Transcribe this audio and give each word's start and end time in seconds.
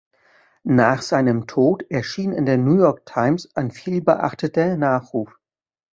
Nach 0.63 0.99
seinem 1.03 1.45
Tod 1.45 1.85
erschien 1.91 2.31
in 2.33 2.47
der 2.47 2.57
New 2.57 2.79
York 2.79 3.05
Times 3.05 3.55
ein 3.55 3.69
viel 3.69 4.01
beachteter 4.01 4.75
Nachruf. 4.75 5.37